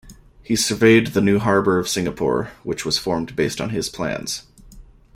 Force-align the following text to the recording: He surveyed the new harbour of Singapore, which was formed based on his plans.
He 0.41 0.55
surveyed 0.55 1.13
the 1.13 1.21
new 1.21 1.37
harbour 1.37 1.77
of 1.77 1.87
Singapore, 1.87 2.49
which 2.63 2.85
was 2.85 2.97
formed 2.97 3.35
based 3.35 3.61
on 3.61 3.69
his 3.69 3.87
plans. 3.87 4.41